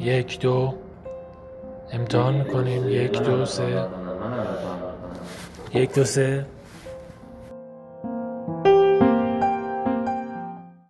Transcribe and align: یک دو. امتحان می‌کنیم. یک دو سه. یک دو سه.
یک 0.00 0.40
دو. 0.40 0.74
امتحان 1.92 2.34
می‌کنیم. 2.34 2.88
یک 2.88 3.22
دو 3.22 3.44
سه. 3.44 3.86
یک 5.74 5.94
دو 5.94 6.04
سه. 6.04 6.46